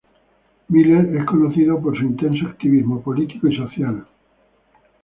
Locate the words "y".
3.49-3.55